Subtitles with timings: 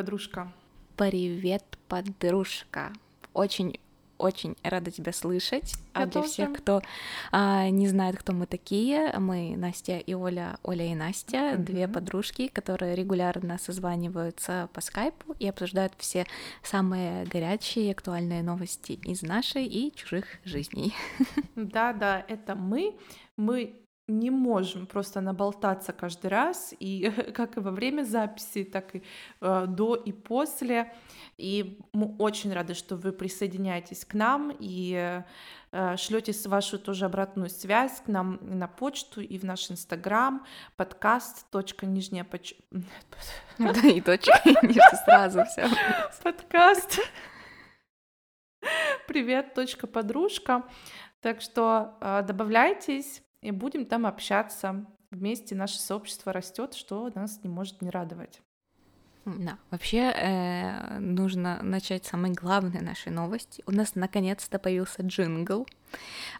[0.00, 0.50] Подружка.
[0.96, 2.90] Привет, подружка.
[3.34, 3.78] Очень
[4.16, 5.74] очень рада тебя слышать.
[5.94, 6.28] Я а для тоже.
[6.32, 6.80] всех, кто
[7.32, 11.64] а, не знает, кто мы такие, мы Настя и Оля, Оля и Настя, Мгм.
[11.66, 16.24] две подружки, которые регулярно созваниваются по скайпу и обсуждают все
[16.62, 20.94] самые горячие, актуальные новости из нашей и чужих жизней.
[21.56, 22.96] Да, да, это мы.
[23.36, 23.74] Мы
[24.10, 29.02] не можем просто наболтаться каждый раз, и как и во время записи, так и
[29.40, 30.92] э, до и после.
[31.38, 35.22] И мы очень рады, что вы присоединяетесь к нам и
[35.72, 40.44] э, шлете вашу тоже обратную связь к нам на почту и в наш инстаграм
[40.76, 42.54] подкаст точка нижняя поч...
[43.58, 44.40] Да, и точка,
[45.04, 45.68] сразу все.
[46.22, 47.00] подкаст.
[49.06, 50.64] Привет, точка подружка.
[51.20, 54.86] Так что э, добавляйтесь и будем там общаться.
[55.10, 58.40] Вместе наше сообщество растет, что нас не может не радовать.
[59.24, 63.62] Да, вообще э, нужно начать с самой главной нашей новости.
[63.66, 65.66] У нас наконец-то появился джингл,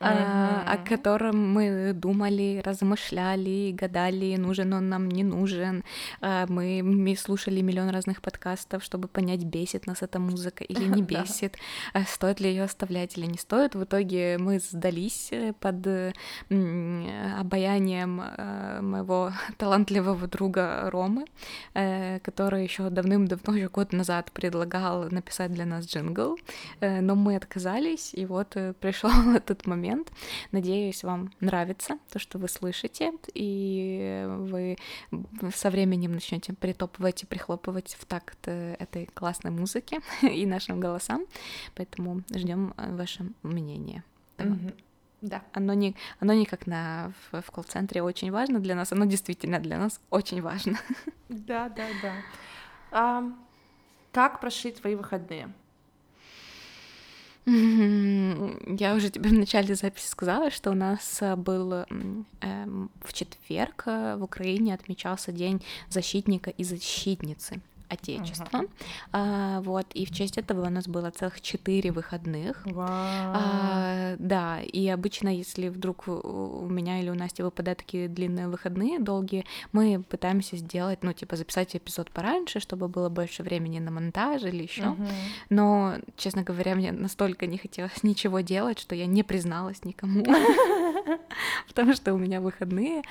[0.00, 5.84] э, о котором мы думали, размышляли, гадали, нужен он нам, не нужен.
[6.20, 11.56] Э, мы, слушали миллион разных подкастов, чтобы понять, бесит нас эта музыка или не бесит,
[11.94, 13.74] э, стоит ли ее оставлять или не стоит.
[13.74, 15.86] В итоге мы сдались э, под
[17.38, 21.24] обаянием э, моего талантливого друга Ромы,
[21.74, 26.38] э, который еще давным-давно, еще год назад предлагал написать для нас джингл,
[26.80, 29.10] но мы отказались, и вот пришел
[29.40, 30.12] этот момент.
[30.52, 34.76] Надеюсь, вам нравится то, что вы слышите, и вы
[35.54, 41.26] со временем начнете притопывать и прихлопывать в такт э, этой классной музыки и нашим голосам,
[41.74, 44.04] поэтому ждем э, ваше мнение.
[45.20, 45.42] Да.
[45.52, 49.58] Оно не, оно не как на, в, в колл-центре очень важно для нас, оно действительно
[49.58, 50.78] для нас очень важно.
[51.28, 52.12] Да, да, да.
[52.90, 53.22] А,
[54.12, 55.52] как прошли твои выходные?
[57.46, 63.84] Я уже тебе в начале записи сказала, что у нас э, был эм, в четверг
[63.86, 68.62] э, в Украине отмечался День защитника и защитницы Отечества.
[69.12, 72.64] А, вот, и в честь этого у нас было целых четыре выходных.
[72.64, 72.86] Вау.
[72.88, 79.00] А, да, и обычно, если вдруг у меня или у Насти выпадают такие длинные выходные,
[79.00, 84.42] долгие, мы пытаемся сделать, ну, типа, записать эпизод пораньше, чтобы было больше времени на монтаж
[84.44, 84.90] или еще.
[84.90, 85.08] Мгм.
[85.50, 90.24] Но, честно говоря, мне настолько не хотелось ничего делать, что я не призналась никому,
[91.66, 93.02] потому что у меня выходные.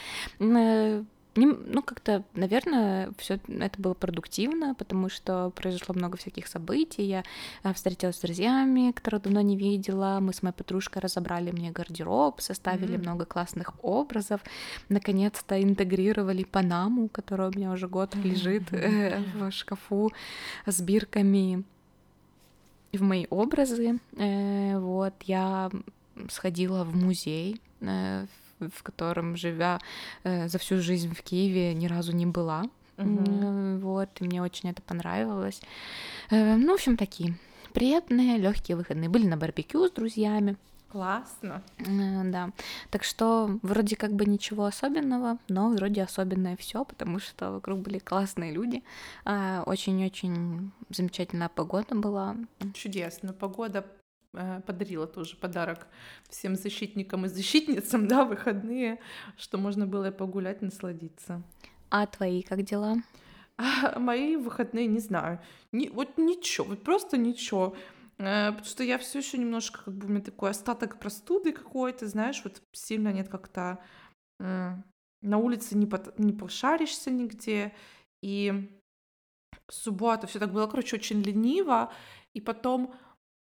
[1.35, 7.03] Ну, как-то, наверное, все это было продуктивно, потому что произошло много всяких событий.
[7.03, 7.23] Я
[7.63, 10.17] э, встретилась с друзьями, которых давно не видела.
[10.21, 13.01] Мы с моей подружкой разобрали мне гардероб, составили Мгм.
[13.03, 14.41] много классных образов.
[14.89, 20.11] Наконец-то интегрировали Панаму, которая у меня уже год лежит э, в шкафу
[20.65, 21.63] с бирками
[22.91, 23.99] в мои образы.
[24.17, 25.69] Э, Вот, я
[26.29, 28.25] сходила в музей, э,
[28.59, 29.79] в котором, живя
[30.23, 32.63] э, за всю жизнь в Киеве, ни разу не была.
[32.97, 35.61] М, Вот, и мне очень это понравилось.
[36.31, 37.35] Э, Ну, в общем, такие
[37.73, 39.09] приятные, легкие выходные.
[39.09, 40.55] Были на барбекю с друзьями.
[40.91, 41.61] Классно.
[41.77, 42.49] Э, Да,
[42.89, 47.99] так что вроде как бы ничего особенного, но вроде особенное все, потому что вокруг были
[47.99, 48.81] классные люди,
[49.23, 52.35] а, очень-очень замечательная погода была.
[52.73, 53.33] Чудесно.
[53.33, 53.85] Погода
[54.31, 55.87] подарила тоже подарок
[56.29, 58.99] всем защитникам и защитницам, да, выходные,
[59.37, 61.41] что можно было погулять, насладиться.
[61.89, 62.97] А твои как дела?
[63.57, 65.39] А мои выходные, не знаю,
[65.73, 67.75] ни- вот ничего, вот просто ничего.
[68.17, 72.07] Э, Потому что я все еще немножко, как бы у меня такой остаток простуды какой-то,
[72.07, 73.79] знаешь, вот сильно нет как-то
[74.39, 74.83] м,
[75.21, 77.73] на улице не, пот- не пошаришься нигде.
[78.21, 78.69] И
[79.67, 81.91] в субботу все так было, короче, очень лениво.
[82.33, 82.93] И потом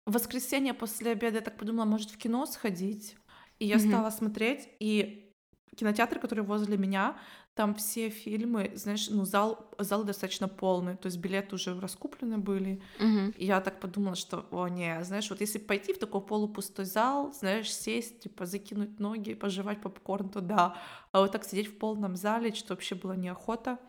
[0.06, 3.18] в воскресенье после обеда я так подумала, может, в кино сходить.
[3.60, 3.80] И я Мгм.
[3.80, 5.34] стала смотреть, и
[5.76, 7.18] кинотеатр, который возле меня,
[7.54, 12.82] там все фильмы, знаешь, ну, зал, зал достаточно полный, то есть билеты уже раскуплены были.
[13.00, 13.34] Мгм.
[13.36, 17.34] И я так подумала, что, о, не, знаешь, вот если пойти в такой полупустой зал,
[17.34, 20.78] знаешь, сесть, типа, закинуть ноги, пожевать попкорн, то да.
[21.12, 23.80] А вот так сидеть в полном зале, что вообще было неохота.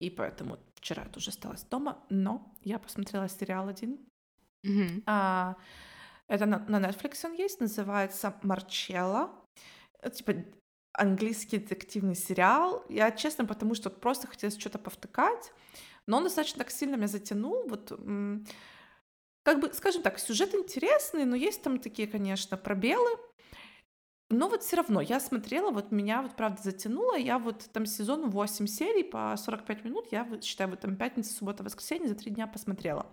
[0.00, 3.98] И поэтому вчера я тоже осталась дома, но я посмотрела сериал один.
[4.64, 5.02] Мгм.
[5.06, 5.56] А,
[6.28, 9.30] это на, на Netflix он есть, называется «Марчелла».
[10.00, 10.34] Это, типа
[10.92, 12.84] английский детективный сериал.
[12.88, 15.52] Я, честно, потому что просто хотелось что-то повтыкать,
[16.06, 17.68] но он достаточно так сильно меня затянул.
[17.68, 17.92] Вот,
[19.42, 23.10] как бы, скажем так, сюжет интересный, но есть там такие, конечно, пробелы.
[24.30, 28.30] Но вот все равно я смотрела, вот меня вот правда затянуло, я вот там сезон
[28.30, 32.46] 8 серий по 45 минут, я считаю, вот там пятница, суббота, воскресенье за три дня
[32.46, 33.06] посмотрела.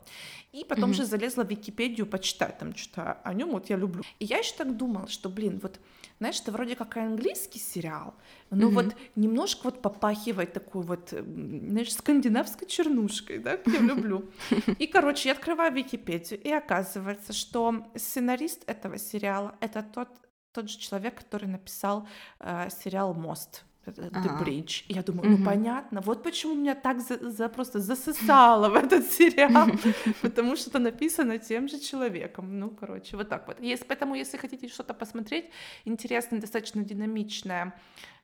[0.53, 0.93] И потом Мгм.
[0.93, 4.03] же залезла в Википедию почитать там что-то о нем, вот я люблю.
[4.19, 5.81] И я еще так думала, что, блин, вот,
[6.19, 8.15] знаешь, это вроде как английский сериал,
[8.49, 8.75] но Мгм.
[8.75, 14.31] вот немножко вот попахивает такой вот, знаешь, скандинавской чернушкой, да, я люблю.
[14.79, 20.07] И, короче, я открываю Википедию, и оказывается, что сценарист этого сериала— это тот
[20.53, 22.07] тот же человек, который написал
[22.39, 23.63] э, сериал «Мост».
[23.85, 24.43] э, The Ага.
[24.43, 24.83] Bridge.
[24.89, 25.43] И я думаю, ну Мгм.
[25.45, 29.67] понятно, вот почему меня так за, за- просто засосало в этот сериал,
[30.21, 32.59] потому что это написано тем же человеком.
[32.59, 33.59] Ну, короче, вот так вот.
[33.61, 35.45] Есть, поэтому, если хотите что-то посмотреть,
[35.85, 37.73] интересное, достаточно динамичное,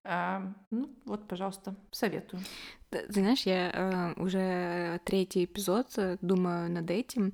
[0.03, 2.41] ну, вот, пожалуйста, советую.
[3.09, 7.33] Знаешь, я э, уже третий эпизод э, думаю над этим,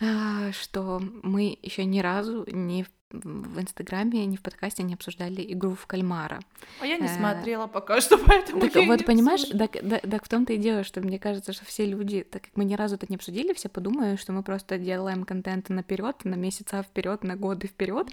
[0.00, 5.44] а, что мы еще ни разу не в в Инстаграме, ни в подкасте не обсуждали
[5.52, 6.40] игру в кальмара.
[6.80, 9.98] А я не Э, смотрела пока что, поэтому Так я вот, не понимаешь, так, да-
[9.98, 12.74] так в том-то и дело, что мне кажется, что все люди, так как мы ни
[12.74, 17.24] разу это не обсудили, все подумают, что мы просто делаем контент наперед, на месяца вперед,
[17.24, 18.08] на годы вперед,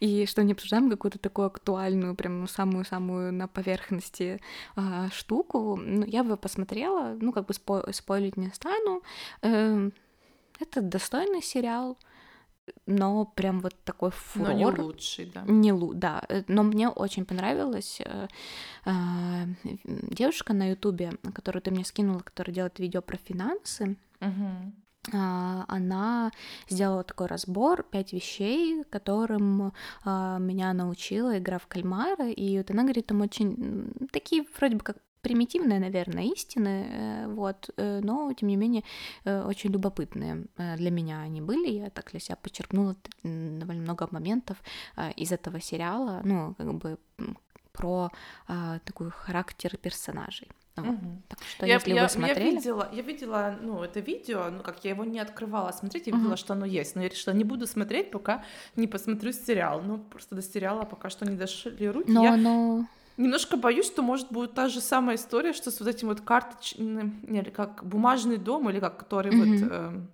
[0.00, 4.40] и что не обсуждаем какую-то такую актуальную, прям самую-самую на поверхности
[4.76, 5.76] а, штуку.
[5.76, 9.02] Ну, я бы посмотрела, ну, как бы спо- спойлить не стану.
[9.42, 9.92] Эм,
[10.60, 11.96] это достойный сериал,
[12.86, 14.54] но прям вот такой Но фурор.
[14.78, 15.42] не лучший, да.
[15.46, 16.22] Не лу, да.
[16.28, 18.28] э, Но мне очень понравилась э,
[18.84, 19.46] а,
[19.84, 23.96] девушка на Ютубе, которую ты мне скинула, которая делает видео про финансы.
[24.20, 24.72] Мгм.
[25.12, 26.30] А, Она
[26.68, 29.72] сделала такой разбор пять вещей, которым
[30.04, 32.30] а, меня научила игра в кальмара.
[32.30, 37.70] И вот она говорит, там очень такие вроде бы как примитивные, наверное, истины, э, вот,
[37.76, 38.82] э, но тем не менее
[39.24, 41.70] э, очень любопытные для меня они были.
[41.70, 44.56] Я так для себя подчеркнула довольно много моментов
[45.16, 46.98] из этого сериала, ну, как бы
[47.72, 48.10] про
[48.48, 50.48] а, такой характер персонажей.
[50.76, 50.96] Вот.
[51.28, 52.50] Так что, Я, если я- вы я смотрели...
[52.56, 56.22] видела, я видела, ну, это видео, ну, как я его не открывала смотреть, я Мгм.
[56.22, 58.44] видела, что оно есть, но я решила, не буду смотреть, пока
[58.76, 59.82] не посмотрю сериал.
[59.82, 62.10] Ну, просто до сериала пока что не дошли руки.
[62.10, 62.86] Но Я оно...
[63.18, 67.20] немножко боюсь, что может будет та же самая история, что с вот этим вот карточным,
[67.28, 69.70] или как бумажный дом, или как который вот...
[69.70, 70.06] Эм, э,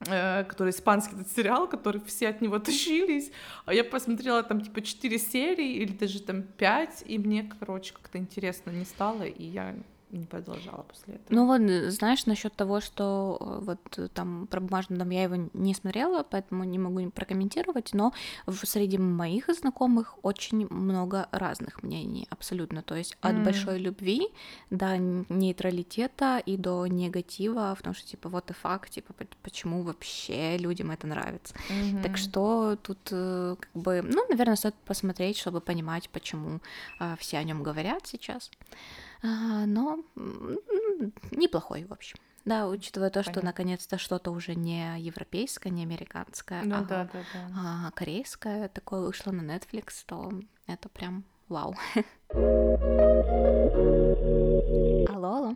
[0.00, 3.30] который испанский этот сериал, который все от него тащились,
[3.64, 8.18] а я посмотрела там типа 4 серии или даже там 5, и мне, короче, как-то
[8.18, 9.74] интересно не стало, и я
[10.14, 11.34] не продолжала после этого.
[11.34, 15.24] Ну вот, э, знаешь, насчет того, что э, вот э, там про бумажный дом я
[15.24, 18.12] его не смотрела, поэтому не могу прокомментировать, но
[18.46, 22.82] в- среди моих знакомых очень много разных мнений, абсолютно.
[22.82, 23.42] То есть от М.
[23.44, 24.28] большой любви
[24.70, 30.90] до нейтралитета и до негатива, потому что типа вот и факт, типа почему вообще людям
[30.90, 31.54] это нравится.
[32.02, 32.16] Так Мгм.
[32.16, 36.60] что тут э, как бы, ну, наверное, стоит посмотреть, чтобы понимать, почему
[36.98, 38.50] а, все о нем говорят сейчас.
[39.22, 39.98] А, но
[41.30, 42.18] неплохой, в общем.
[42.44, 43.48] Да, учитывая то, что Понятно.
[43.50, 47.50] наконец-то что-то уже не европейское, не американское, Ну а, да, да, да.
[47.56, 50.30] а корейское такое вышло на Netflix, то
[50.66, 51.74] это прям вау.
[55.08, 55.54] Алло, алло.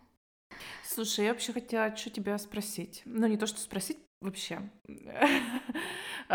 [0.85, 3.03] Слушай, я вообще хотела что тебя спросить.
[3.05, 4.61] Ну, не то, что спросить, вообще.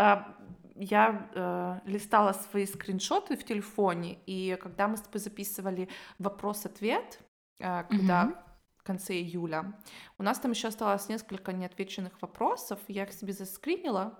[0.74, 5.88] Я э, листала свои скриншоты в телефоне, и когда мы с тобой записывали
[6.18, 7.20] вопрос-ответ,
[7.60, 8.36] э, когда Мгм.
[8.76, 9.74] в конце июля,
[10.18, 14.18] у нас там еще осталось несколько неотвеченных вопросов, я их себе заскринила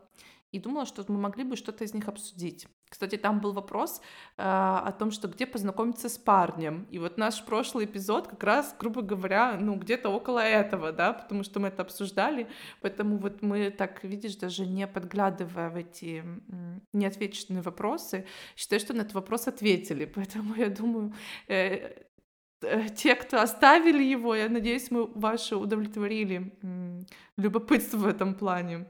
[0.53, 2.69] и думала, что мы могли бы что-то из них обсудить.
[2.95, 4.01] Кстати, там был вопрос
[4.37, 6.87] э, о том, что где познакомиться с парнем.
[6.93, 11.43] И вот наш прошлый эпизод как раз, грубо говоря, ну где-то около этого, да, потому
[11.43, 12.47] что мы это обсуждали.
[12.83, 16.23] Поэтому вот мы так, видишь, даже не подглядывая в эти
[16.93, 20.05] неотвеченные вопросы, считаю, что на этот вопрос ответили.
[20.15, 21.13] Поэтому я думаю,
[21.49, 21.97] э,
[22.63, 26.53] э, те, кто оставили его, я надеюсь, мы ваше удовлетворили
[27.37, 28.87] любопытство в этом плане.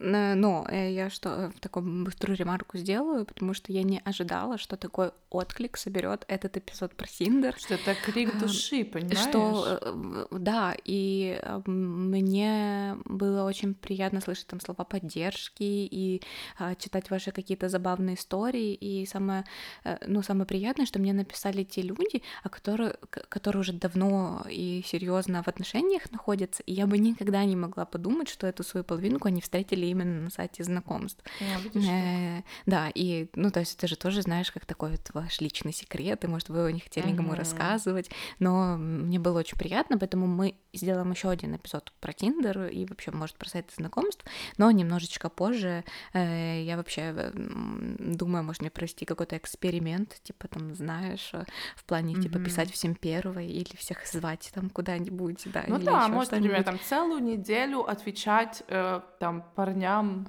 [0.00, 4.00] Э, Но э, я что, э, в таком быструю ремарку сделаю, потому что я не
[4.04, 7.54] ожидала, что такой отклик соберет этот эпизод про Синдер.
[7.58, 9.18] Что это крик А, души, понимаешь?
[9.18, 16.22] Что, э, да, и э, мне было очень приятно слышать там слова поддержки и
[16.58, 18.74] а, читать ваши какие-то забавные истории.
[18.74, 19.44] И самое,
[19.84, 22.96] э, ну, самое приятное, что мне написали те люди, которые,
[23.28, 28.28] которые уже давно и серьезно в отношениях находятся, и я бы никогда не могла подумать,
[28.28, 31.22] что эту свою половинку они встретили именно на сайте знакомств.
[31.40, 35.10] А, видишь, Э, Да, и, ну, то есть это же тоже, знаешь, как такой вот
[35.14, 37.36] ваш личный секрет, и, может, вы его не хотели никому Мгм.
[37.38, 42.86] рассказывать, но мне было очень приятно, поэтому мы сделаем еще один эпизод про Тиндер и
[42.86, 44.24] вообще, может, про сайты знакомств,
[44.56, 47.00] но немножечко позже э, я вообще
[47.34, 51.44] м, думаю, может, мне провести какой-то эксперимент, типа, там, знаешь, э,
[51.76, 52.44] в плане, типа, Мгм.
[52.44, 57.22] писать всем первой или всех звать там куда-нибудь, да, Ну да, может, например, там целую
[57.22, 60.26] неделю отвечать э, там парням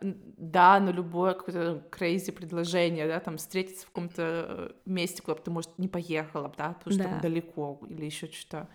[0.00, 5.40] да, на любое какое-то crazy предложение, да, там встретиться в каком-то э, месте, куда бы
[5.42, 7.20] ты, может, не поехала, да, потому что там Да.
[7.20, 8.68] далеко или еще что-то.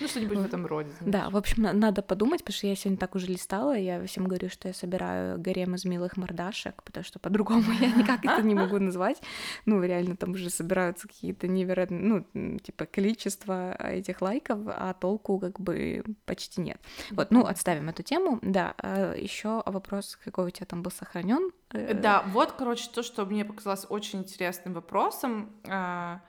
[0.00, 0.90] Ну, что-нибудь в этом роде.
[1.02, 1.32] Да, знаешь.
[1.32, 4.48] в общем, на- надо подумать, потому что я сегодня так уже листала, я всем говорю,
[4.48, 8.78] что я собираю гарем из милых мордашек, потому что по-другому я никак это не могу
[8.80, 9.22] назвать.
[9.66, 15.60] Ну, реально, там уже собираются какие-то невероятные, ну, типа, количество этих лайков, а толку как
[15.60, 16.80] бы почти нет.
[17.12, 18.40] Вот, ну, отставим эту тему.
[18.42, 18.74] Да,
[19.16, 21.50] еще вопрос, какой у тебя там был сохранен?
[21.70, 25.50] Э, Да, вот, короче, то, что мне показалось очень интересным вопросом.
[25.68, 26.20] а,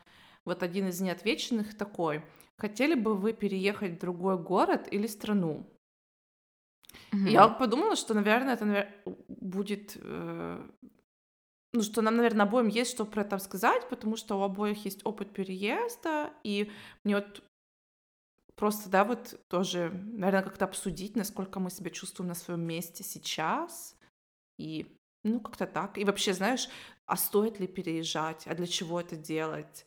[0.45, 2.21] Вот один из неотвеченных такой.
[2.57, 5.65] Хотели бы вы переехать в другой город или страну?
[7.11, 8.91] И Я вот подумала, что, наверное, это навер-
[9.27, 9.97] будет...
[10.01, 10.69] э,
[11.73, 15.01] Ну, что нам, наверное, обоим есть что про это сказать, потому что у обоих есть
[15.05, 16.71] опыт переезда, и
[17.03, 17.43] мне вот
[18.55, 23.97] просто, да, вот тоже, наверное, как-то обсудить, насколько мы себя чувствуем на своем месте сейчас,
[24.57, 24.85] и,
[25.23, 25.97] ну, как-то так.
[25.97, 26.69] И вообще, знаешь,
[27.05, 29.85] а стоит ли переезжать, а для чего это делать?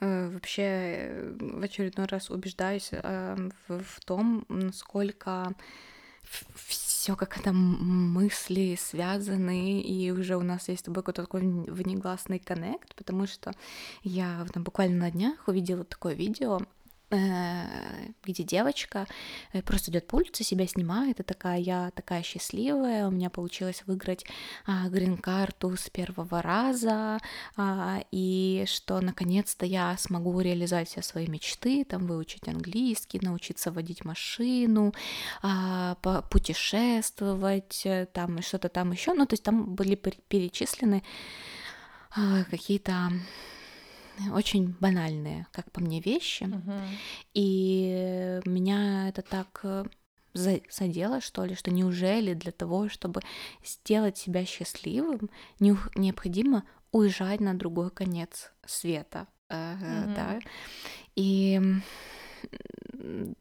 [0.00, 3.36] Э, Вообще в очередной раз убеждаюсь э,
[3.68, 5.54] в, том, насколько
[6.54, 11.70] все как это мысли связаны, и уже у нас есть с тобой какой-то такой вн-
[11.70, 13.52] внегласный коннект, потому что
[14.02, 16.60] я там буквально на днях увидела такое видео,
[18.24, 19.06] где девочка
[19.52, 23.82] э, просто идет по улице, себя снимает, и такая, я такая счастливая, у меня получилось
[23.86, 24.24] выиграть
[24.66, 27.18] а, грин-карту с первого раза,
[27.56, 34.04] а, и что наконец-то я смогу реализовать все свои мечты, там выучить английский, научиться водить
[34.04, 34.94] машину,
[35.42, 35.96] а,
[36.30, 41.02] путешествовать, э, там и что-то там еще, ну то есть там были пер- перечислены
[42.50, 43.10] какие-то
[44.32, 46.44] очень банальные, как по мне, вещи,
[47.34, 49.84] и меня это так э,
[50.34, 53.20] за- задело, что ли, что неужели для того, чтобы
[53.64, 55.30] сделать себя счастливым,
[55.60, 60.14] неух- необходимо уезжать на другой конец света, э, Мгм.
[60.14, 60.38] да,
[61.16, 61.60] и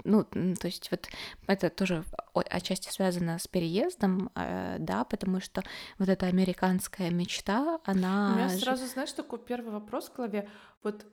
[0.03, 1.07] ну, то есть вот
[1.47, 5.61] это тоже отчасти связано с переездом, э, да, потому что
[5.99, 10.49] вот эта американская мечта, У она меня же- сразу, знаешь, такой первый вопрос в голове.
[10.83, 11.05] Вот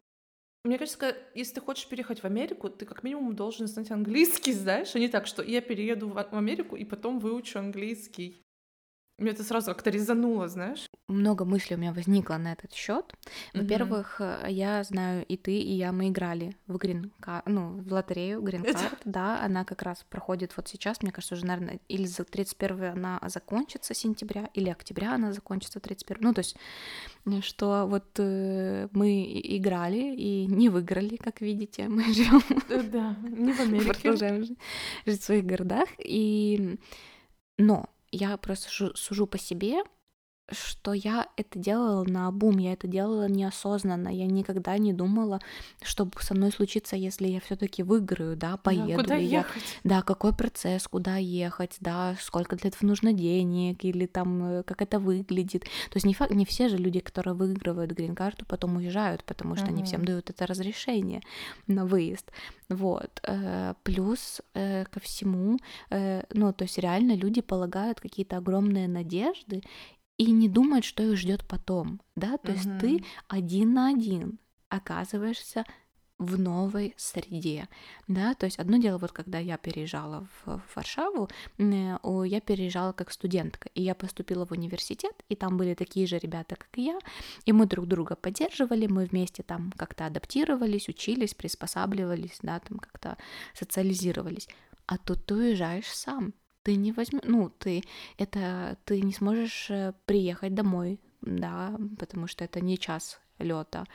[0.64, 4.52] мне кажется, ка- если ты хочешь переехать в Америку, ты как минимум должен знать английский,
[4.52, 8.42] знаешь, а не так, что я перееду в Америку и потом выучу английский.
[9.20, 10.90] Мне это сразу как-то резануло, знаешь.
[11.08, 13.14] много мыслей у меня возникло на этот счет.
[13.52, 17.12] Во-первых, э, я знаю, и ты, и я, мы играли в грин
[17.46, 21.80] ну, в лотерею Card, да, она как раз проходит вот сейчас, мне кажется, уже, наверное,
[21.88, 26.56] или за 31 она закончится сентября, или октября она закончится 31 ну, то есть,
[27.26, 33.16] э, что вот э, мы играли и не выиграли, как видите, мы живем Э, Да,
[33.22, 33.92] не в Америке.
[34.02, 34.56] продолжаем жи-
[35.06, 35.88] жить в своих городах.
[35.98, 36.78] И...
[37.58, 39.82] Но я просто сужу по себе,
[40.52, 45.40] что я это делала на бум, я это делала неосознанно, я никогда не думала,
[45.82, 49.62] что со мной случится, если я все-таки выиграю, да, Да, поеду Куда ли я, ехать?
[49.84, 54.82] да, какой процесс, куда ехать, да, сколько для этого нужно денег, или там, э, как
[54.82, 55.62] это выглядит.
[55.62, 59.70] То есть не, факт, не все же люди, которые выигрывают грин-карту, потом уезжают, потому что
[59.72, 61.20] не всем дают это разрешение
[61.66, 62.30] на выезд.
[62.68, 63.20] Вот.
[63.22, 65.58] Э, Плюс э, ко всему,
[65.90, 69.62] ну, то есть реально люди полагают какие-то огромные надежды
[70.20, 75.64] и не думают, что их ждет потом, да, то есть ты один на один оказываешься
[76.18, 77.70] в новой среде,
[78.06, 81.30] да, то есть одно дело, вот когда я переезжала в, Варшаву,
[82.02, 86.18] о, я переезжала как студентка, и я поступила в университет, и там были такие же
[86.18, 86.98] ребята, как и я,
[87.46, 93.16] и мы друг друга поддерживали, мы вместе там как-то адаптировались, учились, приспосабливались, да, там как-то
[93.54, 94.48] социализировались,
[94.84, 97.82] а тут ты уезжаешь сам, ты не возьмешь, ну, ты
[98.18, 103.86] это, ты не сможешь э, приехать домой, да, потому что это не час лета.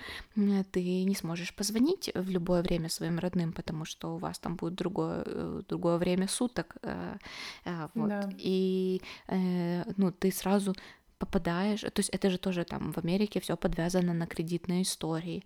[0.72, 4.76] Ты не сможешь позвонить в любое время своим родным, потому что у вас там будет
[4.76, 6.76] другое, э, другое время суток.
[6.82, 7.18] э,
[7.66, 8.10] э, Вот.
[8.10, 8.30] Да.
[8.38, 10.74] И э, ну, ты сразу
[11.18, 15.44] попадаешь, то есть это же тоже там в Америке все подвязано на кредитные истории.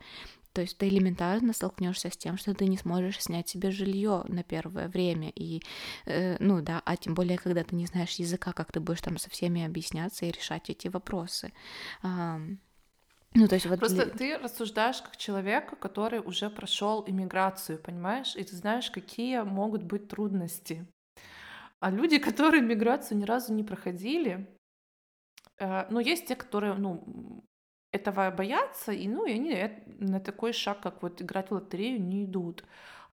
[0.54, 4.44] То есть ты элементарно столкнешься с тем, что ты не сможешь снять себе жилье на
[4.44, 5.32] первое время.
[5.36, 5.62] И,
[6.06, 9.18] э, ну да, а тем более, когда ты не знаешь языка, как ты будешь там
[9.18, 11.54] со всеми объясняться и решать эти вопросы.
[12.02, 12.40] А,
[13.36, 14.14] ну, то есть вот Просто для...
[14.14, 18.36] ты рассуждаешь как человек, который уже прошел иммиграцию, понимаешь?
[18.36, 20.88] И ты знаешь, какие могут быть трудности.
[21.80, 24.50] А люди, которые миграцию ни разу не проходили,
[25.60, 27.44] э, ну, есть те, которые, ну,
[27.92, 29.70] этого боятся, и, ну, и они
[30.00, 32.64] на такой шаг, как вот играть в лотерею, не идут.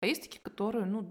[0.01, 1.09] А есть такие, которые, ну,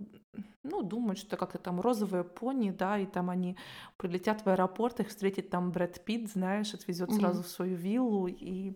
[0.64, 3.58] ну, думают, что как-то там розовые пони, да, и там они
[3.98, 7.20] прилетят в аэропорт, их встретит там Брэд Питт, знаешь, отвезет mm-hmm.
[7.20, 8.76] сразу в свою виллу, и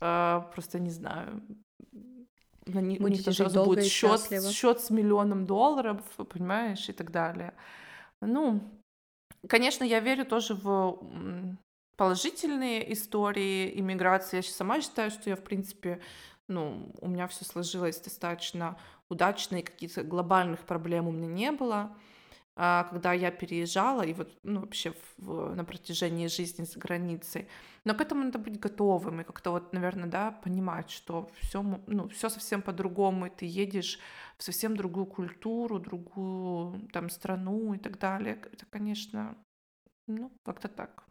[0.00, 1.42] э, просто, не знаю,
[2.66, 4.20] на них, у них сразу будет счет,
[4.52, 7.54] счет с миллионом долларов, понимаешь, и так далее.
[8.20, 8.60] Ну,
[9.48, 10.98] конечно, я верю тоже в
[11.96, 14.36] положительные истории иммиграции.
[14.36, 16.00] Я сама считаю, что я, в принципе,
[16.48, 21.96] ну, у меня все сложилось достаточно удачно, и каких-то глобальных проблем у меня не было.
[22.58, 27.48] А когда я переезжала, и вот, ну, вообще в, на протяжении жизни за границей.
[27.84, 32.08] Но к этому надо быть готовым, и как-то вот, наверное, да, понимать, что все, ну,
[32.08, 33.98] все совсем по-другому, и ты едешь
[34.38, 38.40] в совсем другую культуру, другую там страну и так далее.
[38.50, 39.36] Это, конечно,
[40.06, 41.04] ну, как-то так.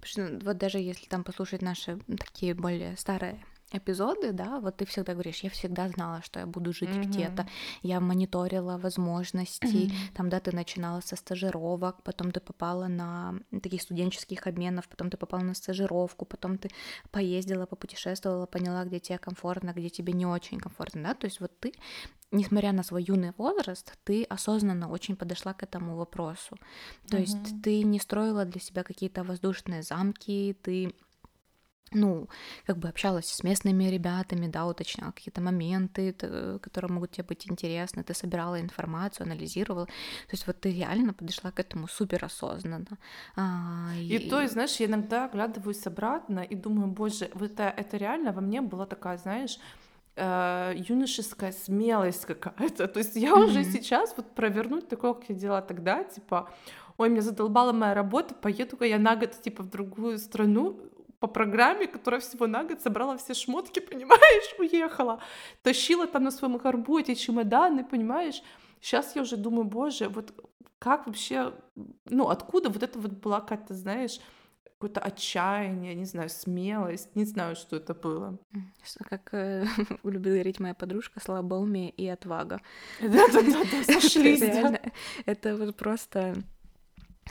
[0.00, 3.42] Потому что вот даже если там послушать наши такие более старые
[3.72, 7.04] эпизоды, да, вот ты всегда говоришь, я всегда знала, что я буду жить mm-hmm.
[7.04, 7.48] где-то,
[7.82, 10.14] я мониторила возможности, mm-hmm.
[10.14, 15.16] там, да, ты начинала со стажировок, потом ты попала на таких студенческих обменов, потом ты
[15.16, 16.70] попала на стажировку, потом ты
[17.10, 21.58] поездила, попутешествовала, поняла, где тебе комфортно, где тебе не очень комфортно, да, то есть вот
[21.58, 21.72] ты,
[22.30, 26.56] несмотря на свой юный возраст, ты осознанно очень подошла к этому вопросу,
[27.08, 27.20] то mm-hmm.
[27.20, 30.94] есть ты не строила для себя какие-то воздушные замки, ты
[31.92, 32.28] ну,
[32.66, 36.12] как бы общалась с местными ребятами, да, уточняла какие-то моменты,
[36.60, 39.86] которые могут тебе быть интересны, ты собирала информацию, анализировала.
[39.86, 42.98] То есть вот ты реально подошла к этому супер осознанно.
[43.36, 44.16] А, и...
[44.16, 48.32] и то, и, знаешь, я иногда оглядываюсь обратно и думаю, боже, вот это, это реально
[48.32, 49.58] во мне была такая, знаешь,
[50.16, 52.88] э, юношеская смелость какая-то.
[52.88, 53.44] То есть я mm-hmm.
[53.44, 56.50] уже сейчас вот провернуть такое, как я делала тогда, типа,
[56.96, 60.80] ой, меня задолбала моя работа, поеду-ка я на год, типа, в другую страну,
[61.20, 65.20] по программе, которая всего на год собрала все шмотки, понимаешь, уехала.
[65.62, 68.42] Тащила там на своем горбу эти чемоданы, понимаешь.
[68.80, 70.32] Сейчас я уже думаю, боже, вот
[70.78, 71.54] как вообще,
[72.04, 74.20] ну, откуда вот это вот была какая-то, знаешь,
[74.78, 78.38] какое-то отчаяние, не знаю, смелость, не знаю, что это было.
[79.08, 79.64] Как э,
[80.04, 82.60] любила говорить моя подружка, слабоумие и отвага.
[83.00, 83.64] Да-да-да,
[84.00, 84.42] сошлись,
[85.24, 86.34] Это вот просто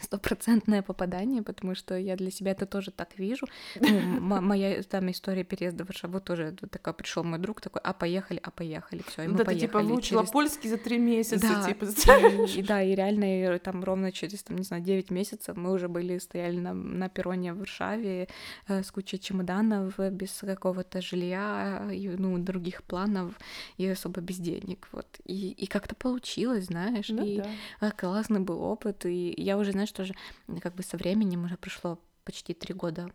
[0.02, 3.48] стопроцентное попадание, потому что я для себя это тоже так вижу.
[3.80, 7.94] Ну, моя там история переезда в Варшаву тоже вот такая пришел мой друг такой, а
[7.94, 9.60] поехали, а поехали, все, и мы да, поехали.
[9.60, 10.32] ты типа выучила через...
[10.32, 11.86] польский за три месяца, да, типа.
[11.86, 15.72] И, и, да, и реально и, там ровно через там не знаю 9 месяцев мы
[15.72, 18.28] уже были стояли на, на перроне в Варшаве
[18.68, 23.34] э, с кучей чемоданов без какого-то жилья, и, ну других планов
[23.78, 25.08] и особо без денег, вот.
[25.26, 27.42] И, и как-то получилось, знаешь, ну, и
[27.80, 27.92] да.
[27.92, 30.14] классный был опыт, и я уже знаешь тоже
[30.62, 33.12] как бы со временем уже прошло почти три года,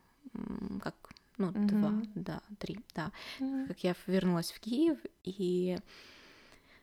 [0.83, 0.95] как
[1.37, 1.67] ну mm-hmm.
[1.67, 3.69] два, да, три, да, mm-hmm.
[3.69, 5.79] как я вернулась в Киев и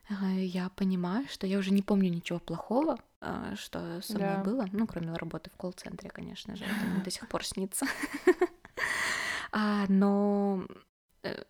[0.08, 4.44] э, я понимаю, что я уже не помню ничего плохого, э, что со мной yeah.
[4.44, 7.86] было, ну, кроме работы в колл-центре, конечно же, это мне до сих пор снится.
[9.50, 10.66] А, но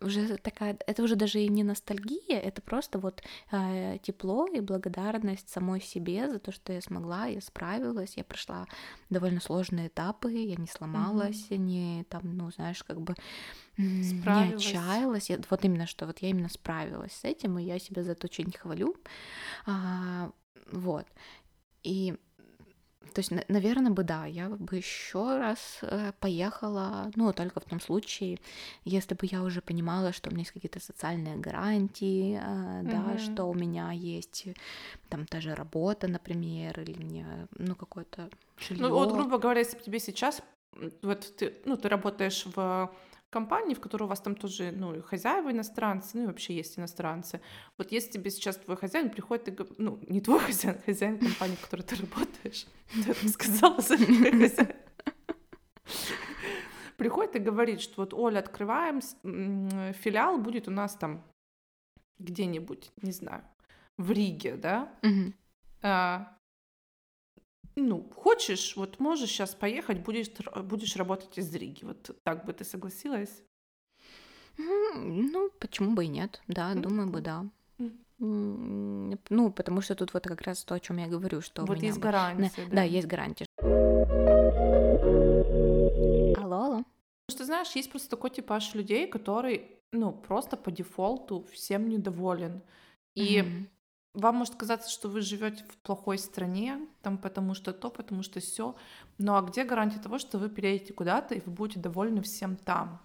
[0.01, 5.49] уже такая, это уже даже и не ностальгия, это просто вот э, тепло и благодарность
[5.49, 8.65] самой себе за то, что я смогла, я справилась, я прошла
[9.09, 11.57] довольно сложные этапы, я не сломалась, mm-hmm.
[11.57, 13.15] не там, ну знаешь, как бы
[13.75, 14.23] справилась.
[14.25, 18.03] не отчаялась, я, вот именно что, вот я именно справилась с этим, и я себя
[18.03, 18.95] за это очень хвалю,
[19.65, 20.31] а,
[20.71, 21.05] вот,
[21.83, 22.15] и
[23.13, 27.79] то есть, наверное, бы да, я бы еще раз э, поехала, ну, только в том
[27.79, 28.39] случае,
[28.85, 32.83] если бы я уже понимала, что у меня есть какие-то социальные гарантии, mm-hmm.
[32.83, 34.47] да, что у меня есть
[35.09, 38.87] там та же работа, например, или мне, ну, какое-то жилье.
[38.87, 40.41] Ну, вот, грубо говоря, если бы тебе сейчас,
[41.01, 42.91] вот ты, ну, ты работаешь в
[43.29, 47.41] компании, в которой у вас там тоже, ну, хозяева иностранцы, ну, и вообще есть иностранцы.
[47.77, 51.55] Вот если тебе сейчас твой хозяин приходит и ну, не твой хозяин, а хозяин компании,
[51.55, 54.73] в которой ты работаешь, ты это сказала, хозяин.
[56.97, 58.99] Приходит и говорит, что вот, Оля, открываем,
[59.93, 61.23] филиал будет у нас там
[62.17, 63.43] где-нибудь, не знаю,
[63.97, 64.91] в Риге, да?
[65.81, 66.37] А,
[67.81, 70.29] ну, хочешь, вот можешь сейчас поехать, будешь,
[70.63, 71.85] будешь работать из Риги.
[71.85, 73.43] Вот так бы ты согласилась?
[74.57, 76.41] Ну, почему бы и нет?
[76.47, 77.45] Да, думаю бы, да.
[78.19, 81.99] Ну, потому что тут вот как раз то, о чем я говорю, что вот есть
[81.99, 82.51] гарантия.
[82.67, 82.75] Да.
[82.75, 83.45] да, есть гарантия.
[86.37, 86.83] Алло, алло.
[87.31, 92.61] Что знаешь, есть просто такой типаж людей, который, ну, просто по дефолту всем недоволен.
[93.15, 93.65] И mm-hmm.
[94.13, 98.39] Вам может казаться, что вы живете в плохой стране, там потому что то, потому что
[98.39, 98.75] все.
[99.17, 103.01] Ну а где гарантия того, что вы переедете куда-то и вы будете довольны всем там?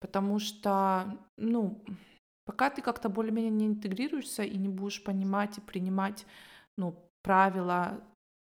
[0.00, 1.84] Потому что, ну,
[2.44, 6.26] Пока ты как-то более-менее не интегрируешься и не будешь понимать и принимать,
[6.76, 8.02] ну, правила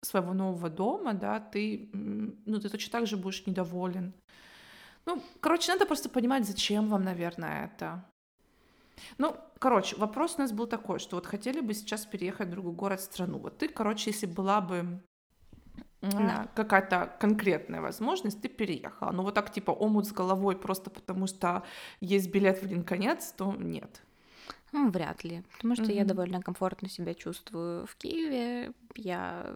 [0.03, 4.13] своего нового дома, да, ты, ну, ты точно так же будешь недоволен.
[5.07, 8.05] Ну, короче, надо просто понимать, зачем вам, наверное, это.
[9.19, 12.73] Ну, короче, вопрос у нас был такой, что вот хотели бы сейчас переехать в другой
[12.73, 13.39] город, страну.
[13.39, 15.01] Вот ты, короче, если была бы
[16.01, 16.49] да.
[16.55, 19.11] какая-то конкретная возможность, ты переехала.
[19.13, 21.63] Но вот так типа омут с головой просто потому, что
[22.01, 24.03] есть билет в один конец, то нет.
[24.73, 25.97] Ну, вряд ли, потому что mm-hmm.
[25.97, 28.73] я довольно комфортно себя чувствую в Киеве.
[28.97, 29.55] Я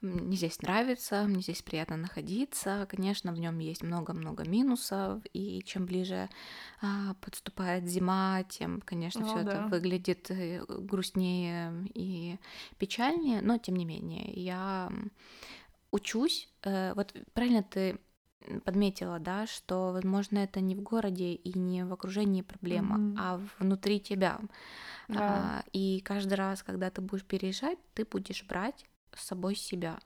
[0.00, 2.86] мне здесь нравится, мне здесь приятно находиться.
[2.90, 6.28] Конечно, в нем есть много-много минусов, и чем ближе
[6.82, 9.52] а, подступает зима, тем, конечно, все да.
[9.52, 12.38] это выглядит э, грустнее и
[12.78, 13.40] печальнее.
[13.40, 14.92] Но тем не менее, я
[15.90, 17.98] учусь, э, вот правильно ты
[18.64, 23.16] подметила, да, что, возможно, это не в городе и не в окружении проблема, mm-hmm.
[23.18, 24.38] а внутри тебя.
[25.08, 25.18] Да.
[25.20, 28.84] А, и каждый раз, когда ты будешь переезжать, ты будешь брать
[29.20, 29.98] собой себя.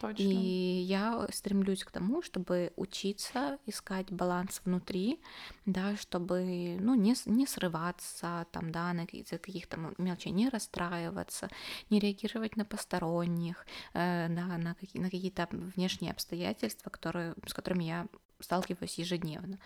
[0.00, 0.22] Точно.
[0.22, 5.20] И я стремлюсь к тому, чтобы учиться искать баланс внутри,
[5.66, 11.48] да, чтобы, ну, не, не срываться там, да, на каких-то, каких-то мелочей, не расстраиваться,
[11.90, 17.84] не реагировать на посторонних, э, да, на, какие, на какие-то внешние обстоятельства, которые, с которыми
[17.84, 18.06] я
[18.44, 19.58] сталкиваюсь ежедневно.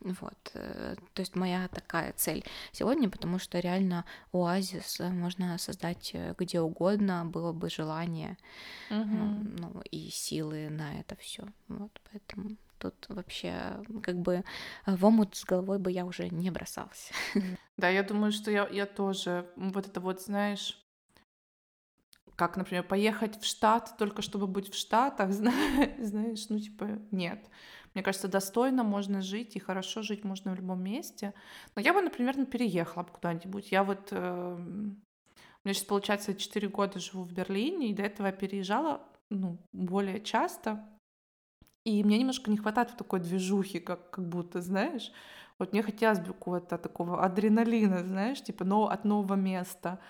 [0.00, 0.50] Вот.
[0.54, 6.60] Э, то есть моя такая цель сегодня, потому что реально оазис можно создать э, где
[6.60, 8.36] угодно, было бы желание
[8.90, 9.16] угу.
[9.58, 11.42] ну, и силы на это все.
[11.68, 14.44] Вот, поэтому тут вообще как бы
[14.86, 17.14] в омут с головой бы я уже не бросался.
[17.76, 20.78] Да, я думаю, что я, я тоже вот это вот, знаешь,
[22.36, 25.32] как, например, поехать в штат только чтобы быть в Штатах,
[25.98, 27.44] знаешь, ну типа нет.
[27.94, 31.32] Мне кажется, достойно можно жить и хорошо жить можно в любом месте.
[31.76, 33.70] Но я бы, например, переехала бы куда-нибудь.
[33.70, 34.08] Я вот...
[34.10, 39.00] Э, у меня сейчас, получается, 4 года живу в Берлине, и до этого я переезжала
[39.30, 40.84] ну, более часто.
[41.84, 45.12] И мне немножко не хватает в такой движухи, как, как будто, знаешь.
[45.58, 50.00] Вот мне хотелось бы какого-то такого адреналина, знаешь, типа но, от нового места.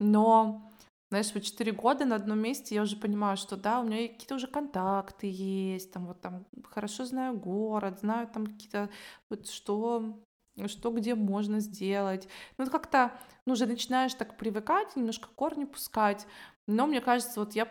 [0.00, 0.72] Но
[1.10, 4.34] знаешь, вот 4 года на одном месте я уже понимаю, что да, у меня какие-то
[4.34, 8.90] уже контакты есть, там вот там хорошо знаю город, знаю там какие-то
[9.30, 10.22] вот что
[10.68, 12.28] что где можно сделать.
[12.56, 13.12] Ну, вот как-то,
[13.44, 16.26] ну, уже начинаешь так привыкать, немножко корни пускать.
[16.66, 17.68] Но мне кажется, вот я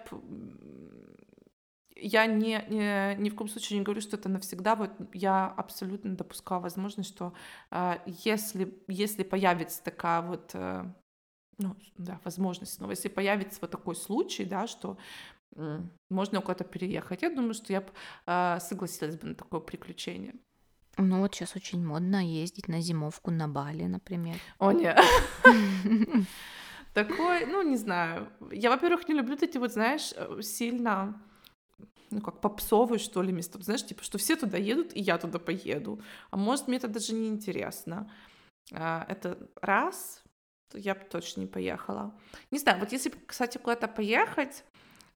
[1.95, 4.75] я не, не, ни в коем случае не говорю, что это навсегда.
[4.75, 7.33] Вот я абсолютно допускаю возможность, что
[7.71, 10.85] э, если, если появится такая вот э,
[11.57, 12.79] ну, да, возможность.
[12.79, 14.97] Но если появится вот такой случай, да, что
[16.09, 17.87] можно куда-то переехать, я думаю, что я бы
[18.25, 20.35] э, согласилась бы на такое приключение.
[20.97, 24.35] Ну вот сейчас очень модно ездить на зимовку на Бали, например.
[24.59, 24.99] О, нет.
[26.93, 28.29] Такой, ну, не знаю.
[28.51, 31.21] Я, во-первых, не люблю эти вот, знаешь, э, сильно
[32.11, 33.61] ну, как попсовые, что ли, места.
[33.61, 36.01] Знаешь, типа, что все туда едут, и я туда поеду.
[36.31, 38.09] А может, мне это даже не интересно.
[38.71, 40.23] А, это раз
[40.73, 42.13] я бы точно не поехала.
[42.51, 44.63] Не знаю, вот если, кстати, куда-то поехать,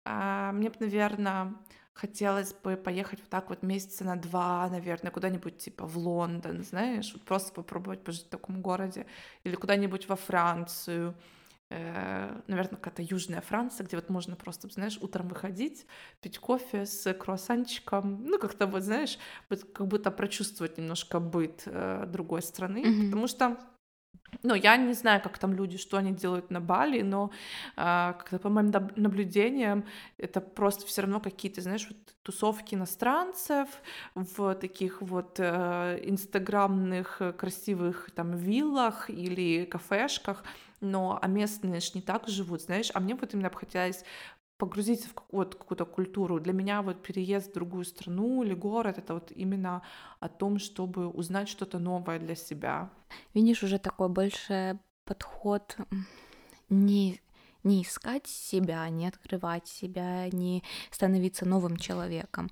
[0.06, 1.56] а, мне бы, наверное,
[1.94, 7.12] хотелось бы поехать вот так вот месяца на два, наверное, куда-нибудь типа в Лондон, знаешь,
[7.14, 9.06] вот просто попробовать пожить в таком городе,
[9.44, 11.16] или куда-нибудь во Францию,
[11.70, 15.86] э, наверное, какая-то южная Франция, где вот можно просто, знаешь, утром выходить,
[16.22, 22.42] пить кофе с круассанчиком, ну, как-то вот, знаешь, как будто прочувствовать немножко быт э, другой
[22.42, 23.06] страны, mm-hmm.
[23.06, 23.58] потому что
[24.44, 27.32] ну, я не знаю, как там люди, что они делают на Бали, но
[27.76, 29.86] как-то по моим наблюдениям
[30.18, 33.68] это просто все равно какие-то, знаешь, вот тусовки иностранцев
[34.13, 40.44] в таких вот э, инстаграмных э, красивых там виллах или кафешках,
[40.82, 44.04] но а местные ж не так живут, знаешь, а мне вот именно бы хотелось
[44.60, 46.39] погрузиться в какую-то, какую-то культуру.
[46.39, 49.82] Для меня вот переезд в другую страну или город— это вот именно
[50.19, 52.89] о том, чтобы узнать что-то новое для себя.
[53.34, 55.78] Видишь, уже такой больше подход
[56.69, 57.22] не
[57.63, 62.50] не искать себя, не открывать себя, не становиться новым человеком,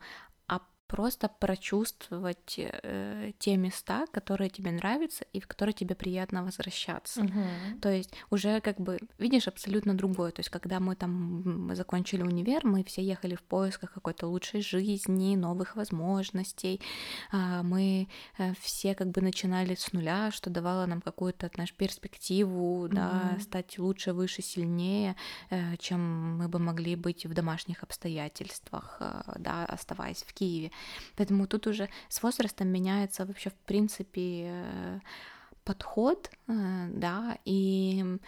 [0.88, 7.23] просто прочувствовать э, те места, которые тебе нравятся и в которые тебе приятно возвращаться.
[7.23, 7.80] Мгм.
[7.82, 10.32] То есть уже как бы видишь абсолютно другое.
[10.32, 15.36] То есть когда мы там закончили универ, мы все ехали в поисках какой-то лучшей жизни,
[15.36, 16.82] новых возможностей.
[17.32, 22.88] А, Мы э, все как бы начинали с нуля, что давало нам какую-то, знаешь, перспективу,
[22.89, 23.41] да, Мгм.
[23.41, 25.15] стать лучше, выше, сильнее,
[25.50, 30.71] э, чем мы бы могли быть в домашних обстоятельствах, э, да, оставаясь в Киеве.
[31.16, 35.00] Поэтому тут уже с возрастом меняется вообще, в принципе, э,
[35.63, 38.20] подход, э, да, и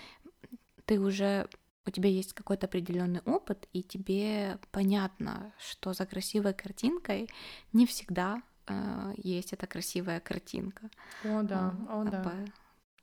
[0.86, 1.48] ты уже
[1.86, 7.30] у тебя есть какой-то определенный опыт, и тебе понятно, что за красивой картинкой
[7.74, 10.90] не всегда э, есть эта красивая картинка.
[11.24, 12.34] О, да, А, о, да.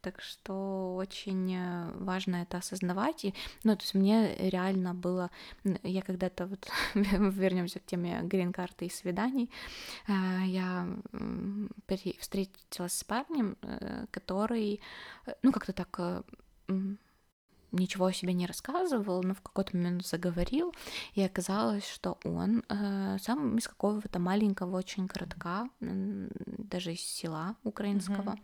[0.00, 3.24] Так что очень э, важно это осознавать.
[3.24, 5.30] И, ну, то есть мне реально было...
[5.82, 9.50] Я когда-то вот вернемся к теме грин-карты и свиданий.
[10.08, 10.12] э,
[10.46, 10.86] Я
[12.20, 14.80] встретилась с парнем, э, который,
[15.42, 16.24] ну, как-то так
[17.72, 20.74] ничего о себе не рассказывал, но в какой-то момент заговорил,
[21.14, 28.32] и оказалось, что он э, сам из какого-то маленького очень городка, даже из села украинского,
[28.32, 28.40] Мгм.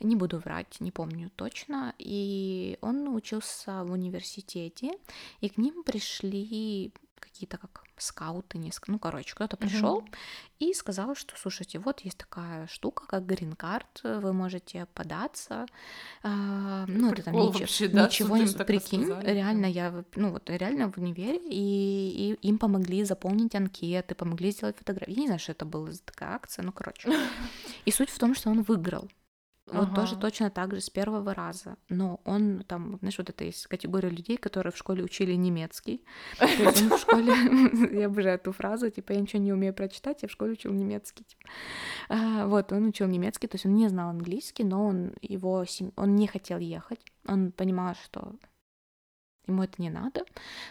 [0.00, 4.92] не буду врать, не помню точно, и он учился в университете,
[5.40, 10.04] и к ним пришли какие-то как скауты, не ск- ну, короче, кто-то пришел
[10.58, 15.66] и сказал, что, слушайте, вот есть такая штука, как грин-карт, вы можете податься,
[16.22, 18.46] а, ну, это там Прикол ниче- вообще, да, ничего не...
[18.64, 24.14] Прикинь, рассказали, реально, я, ну, вот реально в универе, и, и им помогли заполнить анкеты,
[24.14, 25.12] помогли сделать фотографии.
[25.12, 27.08] Я не знаю, что это была за такая акция, ну, короче.
[27.84, 29.08] И суть в том, что он выиграл.
[29.66, 30.20] Вот тоже Ага.
[30.22, 31.76] точно так же с первого раза.
[31.88, 36.04] Но он там, знаешь, вот это есть категория людей, которые в школе учили немецкий.
[36.38, 37.32] То есть он в школе,
[38.00, 41.24] я обожаю эту фразу, типа, я ничего не умею прочитать, я в школе учил немецкий.
[41.24, 41.42] типа.
[42.08, 45.64] А, Вот, он учил немецкий, то есть он не знал английский, но он его,
[45.96, 47.00] он не хотел ехать.
[47.26, 48.32] Он понимал, что
[49.46, 50.24] ему это не надо,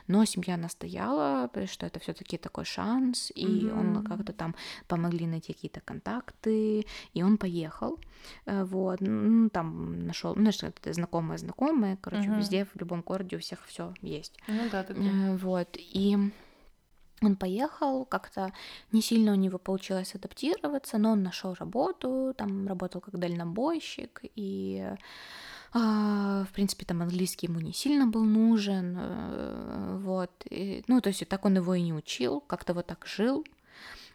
[0.08, 4.04] но семья настояла, что это все-таки такой шанс, и он Мгм.
[4.04, 4.56] как-то там
[4.88, 8.00] помогли найти какие-то контакты, и он поехал,
[8.46, 12.40] Э, вот, ну, там нашел, ну, знаешь, знакомые знакомые, короче, Мгм.
[12.40, 14.86] везде, в любом городе у всех все есть, Ну да.
[14.90, 16.18] Э, вот, и
[17.22, 18.52] он поехал, как-то
[18.92, 24.96] не сильно у него получилось адаптироваться, но он нашел работу, там работал как дальнобойщик, и
[25.74, 31.26] в принципе, там английский ему не сильно был нужен, э, вот, и, ну, то есть
[31.28, 33.46] так он его и не учил, как-то вот так жил,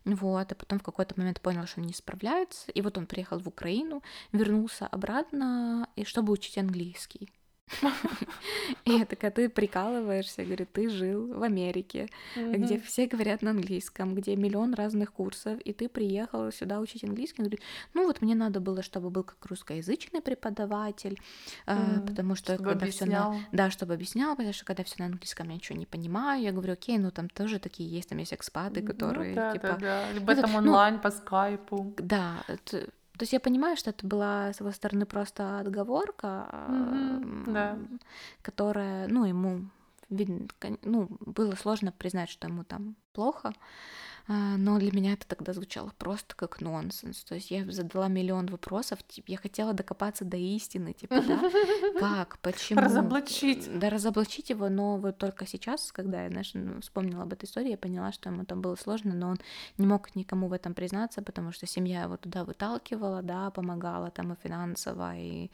[0.04, 3.38] вот, и потом в какой-то момент понял, что он не справляется, и вот он приехал
[3.38, 7.30] в Украину, вернулся обратно, и чтобы учить английский.
[8.84, 14.14] И я такая, ты прикалываешься, говорю, ты жил в Америке, где все говорят на английском,
[14.14, 17.42] где миллион разных курсов, и ты приехал сюда учить английский.
[17.42, 21.18] Он говорит, ну вот мне надо было, чтобы был как русскоязычный преподаватель,
[21.66, 23.34] э, потому что когда все на...
[23.52, 26.42] Да, чтобы объяснял, потому что когда все на английском, я ничего не понимаю.
[26.42, 29.78] Я говорю, окей, ну там тоже такие есть, там есть экспаты, Ну которые типа...
[30.14, 31.94] Либо там ну, онлайн по скайпу.
[31.98, 32.44] Да,
[33.16, 37.78] то есть я понимаю, что это была с его стороны просто отговорка, Мгм, да.
[38.42, 39.68] которая, ну, ему,
[40.10, 40.46] видно,
[40.82, 43.52] ну, было сложно признать, что ему там плохо,
[44.28, 47.22] но для меня это тогда звучало просто как нонсенс.
[47.24, 51.50] То есть я задала миллион вопросов, типа, я хотела докопаться до истины, типа, да,
[52.00, 52.80] как, почему.
[52.80, 53.78] Разоблачить.
[53.78, 57.70] Да, разоблачить его, но вот только сейчас, когда я, знаешь, ну, вспомнила об этой истории,
[57.70, 59.38] я поняла, что ему там было сложно, но он
[59.78, 64.32] не мог никому в этом признаться, потому что семья его туда выталкивала, да, помогала там
[64.32, 65.50] и финансово, и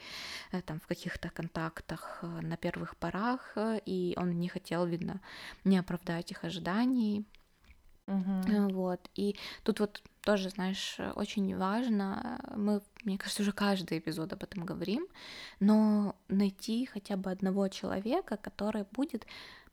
[0.52, 5.20] э, там в каких-то контактах э, на первых порах, э, и он не хотел, видно,
[5.64, 7.24] не оправдать их ожиданий,
[8.06, 9.10] Э, Вот.
[9.14, 14.42] И тут вот тоже, знаешь, очень важно, э, мы, мне кажется, уже каждый эпизод об
[14.42, 15.06] этом говорим,
[15.60, 19.26] но найти хотя бы одного человека, который будет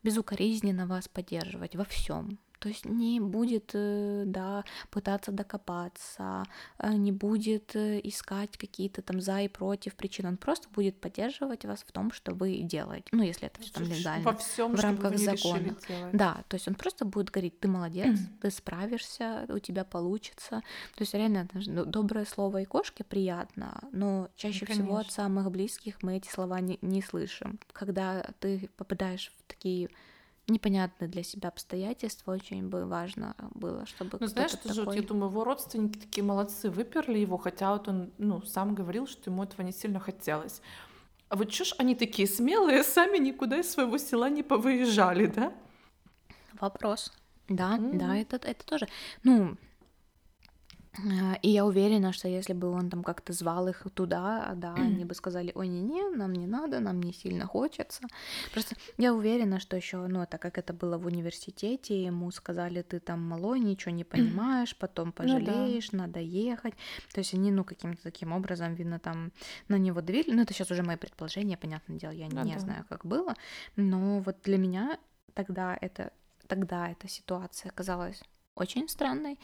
[0.04, 2.40] безукоризненно вас поддерживать во всем.
[2.60, 6.44] То есть не будет, э, да, пытаться докопаться,
[6.78, 10.26] э, не будет э, искать какие-то там за и против причин.
[10.26, 13.08] Он просто будет поддерживать вас в том, что вы делаете.
[13.12, 14.24] Ну, если это все там легально.
[14.24, 15.76] Во всем, в рамках закона.
[16.12, 20.62] Да, то есть он просто будет говорить, ты молодец, ты справишься, у тебя получится.
[20.96, 26.04] То есть реально ну, доброе слово и кошке приятно, но чаще всего от самых близких
[26.04, 27.60] мы эти слова не, не слышим.
[27.72, 29.90] Когда ты попадаешь в такие
[30.50, 34.96] непонятные для себя обстоятельства, очень бы важно было, чтобы Ну, знаешь, вот такой...
[34.98, 39.30] я думаю, его родственники такие молодцы, выперли его, хотя вот он, ну, сам говорил, что
[39.30, 40.62] ему этого не сильно хотелось.
[41.30, 45.54] А вот чё ж они такие смелые, сами никуда из своего села не повыезжали, да?
[46.60, 47.14] Вопрос.
[47.48, 48.22] Да, да, М.
[48.22, 48.88] это, это тоже.
[49.24, 49.58] Ну,
[51.42, 55.14] и я уверена, что если бы он там как-то звал их туда, да, они бы
[55.14, 58.04] сказали, ой, не-не, нам не надо, нам не сильно хочется.
[58.52, 63.00] Просто я уверена, что еще, ну, так как это было в университете, ему сказали, ты
[63.00, 66.08] там малой, ничего не понимаешь, потом пожалеешь, ну, да.
[66.08, 66.74] надо ехать.
[67.14, 69.32] То есть они, ну, каким-то таким образом, видно, там
[69.68, 70.32] на него давили.
[70.32, 72.60] Ну, это сейчас уже мои предположения, понятное дело, я ну, не да.
[72.60, 73.36] знаю, как было.
[73.76, 74.98] Но вот для меня
[75.34, 76.12] тогда это,
[76.48, 78.22] тогда эта ситуация казалась
[78.56, 79.38] очень странной.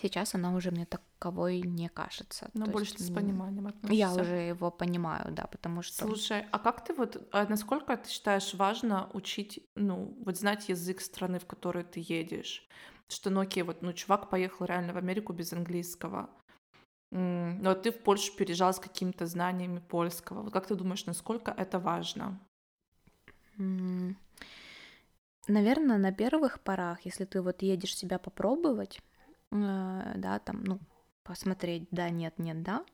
[0.00, 2.50] Сейчас она уже мне таковой не кажется.
[2.54, 3.94] Но То больше есть, с пониманием относишься.
[3.94, 6.06] Я уже его понимаю, да, потому что...
[6.06, 11.00] Слушай, а как ты вот, а насколько ты считаешь важно учить, ну, вот знать язык
[11.00, 12.66] страны, в которой ты едешь?
[13.08, 16.30] Что, ну окей, вот, ну, чувак поехал реально в Америку без английского.
[17.10, 20.42] Но ну, ты в Польшу переезжал с какими-то знаниями польского.
[20.42, 22.40] Вот как ты думаешь, насколько это важно?
[25.48, 29.02] Наверное, на первых порах, если ты вот едешь себя попробовать,
[29.52, 30.80] да, там, ну,
[31.22, 32.84] посмотреть, да, нет, нет, да,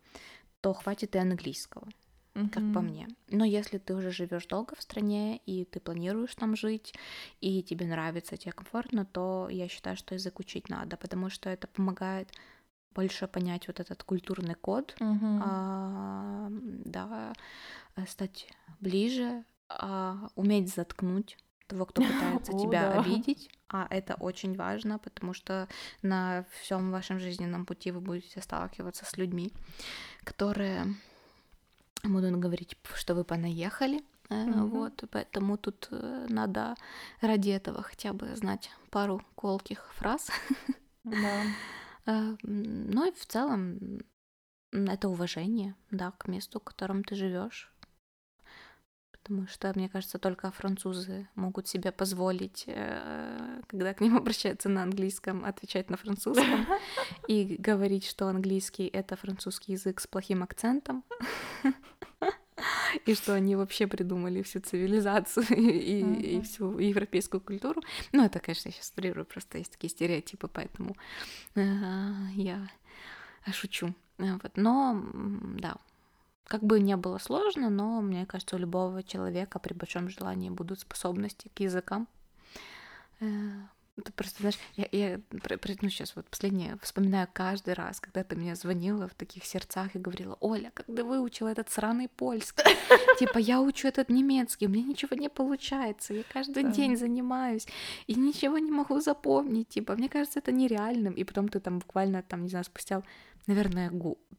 [0.61, 1.89] то хватит и английского,
[2.35, 2.49] mm-hmm.
[2.51, 3.09] как по мне.
[3.29, 6.95] Но если ты уже живешь долго в стране, и ты планируешь там жить,
[7.41, 11.67] и тебе нравится, тебе комфортно, то я считаю, что язык учить надо, потому что это
[11.69, 12.33] помогает
[12.95, 15.41] больше понять вот этот культурный код, mm-hmm.
[15.43, 17.33] а, да,
[18.07, 18.49] стать
[18.81, 21.37] ближе, а, уметь заткнуть
[21.69, 23.01] того, кто пытается О, тебя да.
[23.01, 25.69] обидеть, а это очень важно, потому что
[26.03, 29.53] на всем вашем жизненном пути вы будете сталкиваться с людьми,
[30.25, 30.95] которые
[32.03, 34.67] будут говорить, что вы понаехали, mm-hmm.
[34.69, 36.75] вот, поэтому тут э, надо
[37.21, 40.31] ради этого хотя бы знать пару колких фраз.
[41.05, 41.43] Да.
[42.43, 44.01] Ну и в целом
[44.73, 47.73] это уважение, да, к месту, в котором ты живешь
[49.29, 54.83] потому что, мне кажется, только французы могут себе позволить, э, когда к ним обращаются на
[54.83, 56.67] английском, отвечать на французском
[57.29, 61.05] и говорить, что английский— это французский язык с плохим акцентом,
[63.05, 67.83] и что они вообще придумали всю цивилизацию и, всю европейскую культуру.
[68.13, 70.97] Ну, это, конечно, я сейчас стрирую, просто есть такие стереотипы, поэтому
[71.55, 72.67] uh, я
[73.53, 73.95] шучу.
[74.17, 74.57] Вот.
[74.57, 75.05] Но,
[75.59, 75.77] да,
[76.49, 80.81] как бы не было сложно, но мне кажется, у любого человека при большом желании будут
[80.81, 82.09] способности к языкам.
[83.21, 83.27] Э,
[84.03, 88.55] ты просто, знаешь, я, я ну, сейчас вот последнее вспоминаю каждый раз, когда ты мне
[88.55, 92.65] звонила в таких сердцах и говорила, Оля, когда выучила этот сраный польский,
[93.19, 97.67] типа, я учу этот немецкий, у меня ничего не получается, я каждый день занимаюсь
[98.07, 102.23] и ничего не могу запомнить, типа, мне кажется, это нереальным, и потом ты там буквально,
[102.23, 103.03] там, не знаю, спустя
[103.49, 103.91] наверное,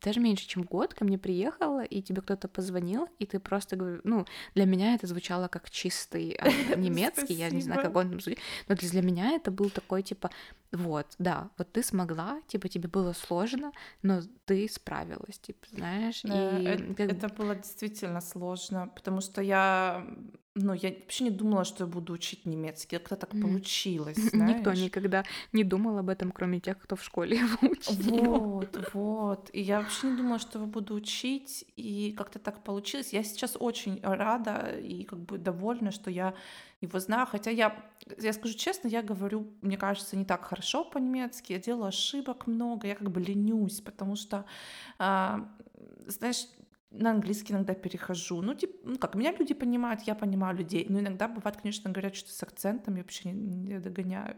[0.02, 4.02] даже меньше, чем год ко мне приехала, и тебе кто-то позвонил, и ты просто говоришь,
[4.04, 8.22] ну, для меня это звучало как чистый а, немецкий, я не знаю, как он там
[8.22, 10.30] звучит, но для меня это был такой, типа,
[10.72, 13.72] вот, да, вот ты смогла, типа, тебе было сложно,
[14.04, 16.94] но ты справилась, типа, знаешь, и...
[16.98, 20.06] Это было действительно сложно, потому что я
[20.56, 22.98] ну, я вообще не думала, что я буду учить немецкий.
[22.98, 23.42] Как-то так mm.
[23.42, 24.58] получилось, знаешь?
[24.58, 28.24] Никто никогда не думал об этом, кроме тех, кто в школе его учил.
[28.24, 29.50] Вот, вот.
[29.54, 33.14] И я вообще не думала, что его буду учить, и как-то так получилось.
[33.14, 36.34] Я сейчас очень рада и как бы довольна, что я
[36.82, 37.28] его знаю.
[37.28, 37.76] Хотя я,
[38.18, 41.54] я скажу честно, я говорю, мне кажется, не так хорошо по-немецки.
[41.54, 44.46] Я делаю ошибок много, я как бы ленюсь, потому что,
[44.98, 45.48] а,
[46.08, 46.48] знаешь,
[46.92, 48.42] на английский иногда перехожу.
[48.42, 50.86] Ну, типа, ну как, меня люди понимают, я понимаю людей.
[50.90, 54.38] Но иногда бывает, конечно, говорят что-то с акцентом, я вообще не, не догоняю.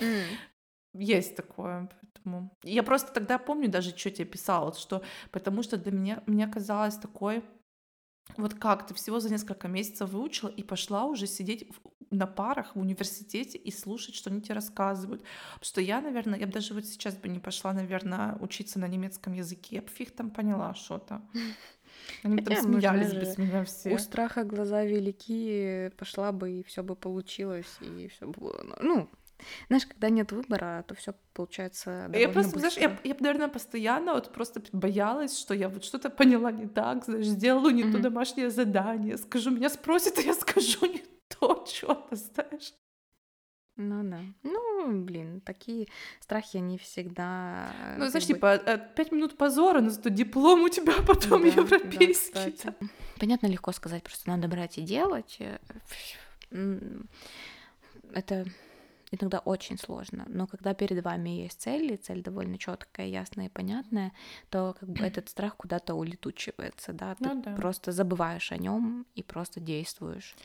[0.00, 0.22] Mm.
[0.94, 2.56] Есть такое, поэтому...
[2.64, 6.96] Я просто тогда помню даже, что тебе писала, что потому что для меня, мне казалось
[6.96, 7.44] такой...
[8.36, 12.76] Вот как ты всего за несколько месяцев выучила и пошла уже сидеть в, на парах
[12.76, 15.22] в университете и слушать, что они тебе рассказывают.
[15.54, 18.86] Потому что я, наверное, я бы даже вот сейчас бы не пошла, наверное, учиться на
[18.86, 19.76] немецком языке.
[19.76, 21.22] Я бы фиг там поняла что-то.
[22.22, 23.90] Они Хотя, там смеялись бы с меня все.
[23.90, 28.64] У страха глаза велики, пошла бы, и все бы получилось, и все было.
[28.80, 29.08] Ну,
[29.68, 32.70] знаешь, когда нет выбора, то все получается Я просто, быстро.
[32.70, 37.04] знаешь, я, я, наверное, постоянно вот просто боялась, что я вот что-то поняла не так,
[37.04, 37.92] знаешь, сделала не mm-hmm.
[37.92, 42.74] то домашнее задание, скажу, меня спросят, а я скажу не то, что-то, знаешь.
[43.76, 44.20] Ну да.
[44.42, 45.88] Ну, блин, такие
[46.20, 47.72] страхи, они всегда...
[47.96, 48.34] Ну, знаешь, бы...
[48.34, 52.56] типа, э, пять минут позора, но зато диплом у тебя потом да, европейский.
[52.64, 52.74] Да,
[53.18, 55.38] Понятно, легко сказать, просто надо брать и делать.
[55.40, 55.58] Э,
[58.12, 58.44] это
[59.10, 63.48] иногда очень сложно, но когда перед вами есть цель, и цель довольно четкая, ясная и
[63.48, 64.12] понятная,
[64.50, 67.54] то как бы этот страх куда-то улетучивается, да, ты ну, да.
[67.56, 70.36] просто забываешь о нем и просто действуешь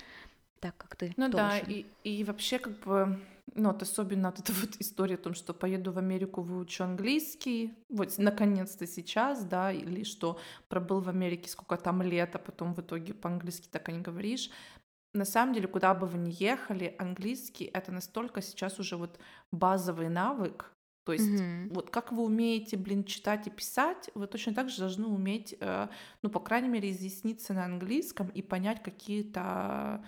[0.60, 1.14] так, как ты.
[1.18, 1.48] Ну должен.
[1.48, 3.20] да, и, и вообще как бы
[3.54, 7.74] ну, вот особенно вот эта вот история о том, что поеду в Америку, выучу английский,
[7.90, 12.82] вот наконец-то сейчас, да, или что пробыл в Америке сколько там лет, а потом в
[12.82, 14.50] итоге по-английски так и не говоришь.
[15.14, 19.18] На самом деле, куда бы вы ни ехали, английский— это настолько сейчас уже вот
[19.52, 20.76] базовый навык,
[21.06, 21.70] то есть Мгм.
[21.70, 25.88] вот как вы умеете, блин, читать и писать, вы точно так же должны уметь, э,
[26.24, 30.04] ну, по крайней мере, изъясниться на английском и понять какие-то,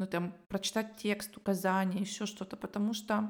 [0.00, 3.28] ну, там, прочитать текст, указания, еще что-то, потому что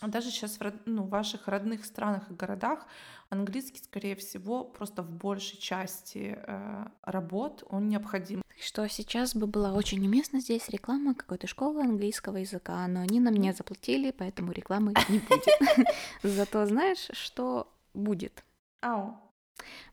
[0.00, 2.86] даже сейчас в, ну, в ваших родных странах и городах
[3.28, 8.40] английский, скорее всего, просто в большей части э, работ он необходим.
[8.58, 13.34] Что сейчас бы была очень уместна здесь реклама какой-то школы английского языка, но они нам
[13.34, 15.88] не заплатили, поэтому рекламы не будет.
[16.22, 18.44] Зато знаешь, что будет?
[18.80, 19.18] Ау.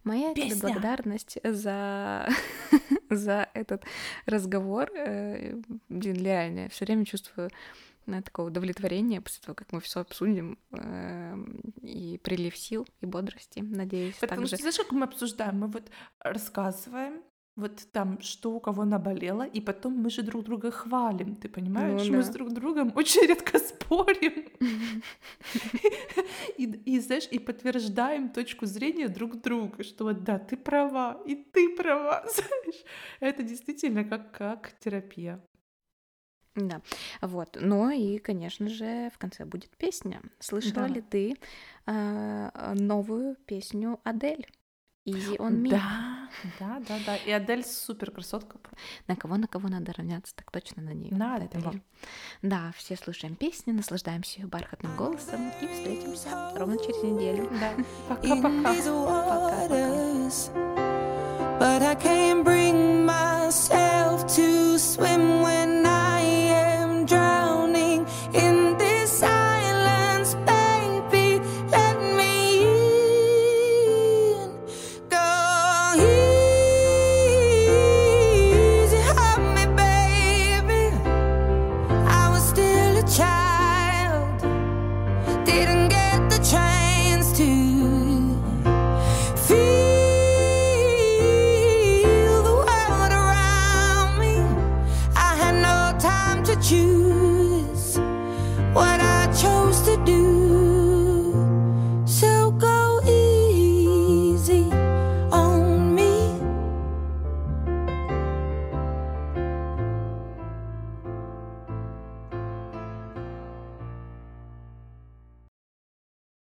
[0.04, 0.62] Моя тебе Песня.
[0.62, 2.28] благодарность за
[3.10, 3.84] за этот
[4.26, 4.90] разговор.
[4.96, 5.60] э,
[5.90, 7.50] Блин, реально, все время чувствую
[8.08, 13.60] э, такое удовлетворение после того, как мы все обсудим, эм, и прилив сил и бодрости,
[13.60, 14.56] надеюсь, Потому также.
[14.56, 15.60] что, знаешь, как мы обсуждаем?
[15.60, 15.90] Мы вот
[16.20, 17.22] рассказываем,
[17.58, 22.04] вот там, что у кого наболело, и потом мы же друг друга хвалим, ты понимаешь?
[22.06, 22.24] Ну мы да.
[22.24, 24.46] с друг другом очень редко спорим.
[26.58, 31.76] И, знаешь, и подтверждаем точку зрения друг друга, что вот да, ты права, и ты
[31.76, 32.84] права, знаешь.
[33.20, 35.42] Это действительно как, как терапия.
[36.56, 36.82] Да,
[37.22, 37.58] вот.
[37.60, 40.22] Ну и, конечно же, в конце будет песня.
[40.40, 40.94] Слышала Да.
[40.94, 41.38] ли ты
[41.88, 44.48] э, новую песню Адель?
[45.08, 45.70] Easy on me.
[45.70, 46.30] Да,
[46.60, 47.16] да, да, да.
[47.16, 48.58] И Адель супер красотка.
[49.08, 51.16] На кого на кого надо равняться, так точно на нее.
[51.16, 51.82] На Поэтому, Адель.
[52.42, 57.50] да, все слушаем песни, наслаждаемся ее бархатным голосом и встретимся ровно через неделю.
[57.60, 57.72] Да.
[58.10, 58.74] Пока-пока.
[58.74, 60.52] waters.
[61.60, 65.77] But I can't bring myself to swim when